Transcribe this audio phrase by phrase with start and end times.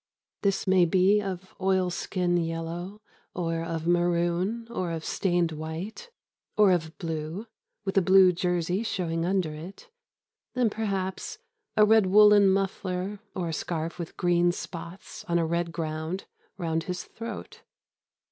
[0.41, 3.03] This may be of oil skin yellow
[3.35, 6.09] or of maroon or of stained white
[6.57, 7.45] or of blue,
[7.85, 9.91] with a blue jersey showing under it,
[10.55, 11.37] and, perhaps,
[11.77, 16.25] a red woollen muffler or a scarf with green spots on a red ground
[16.57, 17.61] round his throat.